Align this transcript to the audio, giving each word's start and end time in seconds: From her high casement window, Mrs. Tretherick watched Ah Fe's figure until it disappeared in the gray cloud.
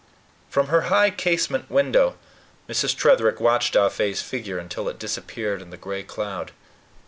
From 0.49 0.69
her 0.69 0.89
high 0.89 1.11
casement 1.11 1.69
window, 1.69 2.17
Mrs. 2.67 2.95
Tretherick 2.97 3.39
watched 3.39 3.75
Ah 3.77 3.87
Fe's 3.87 4.19
figure 4.19 4.57
until 4.57 4.89
it 4.89 4.97
disappeared 4.97 5.61
in 5.61 5.69
the 5.69 5.77
gray 5.77 6.01
cloud. 6.01 6.53